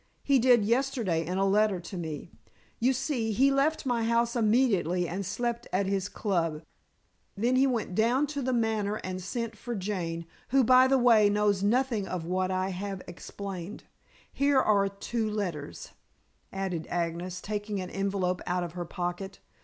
[0.23, 2.31] He did yesterday in a letter to me.
[2.79, 6.63] You see, he left my house immediately and slept at his club.
[7.37, 11.29] Then he went down to The Manor and sent for Jane, who, by the way,
[11.29, 13.83] knows nothing of what I have explained.
[14.33, 15.91] Here are two letters,"
[16.51, 19.37] added Agnes, taking an envelope out of her pocket.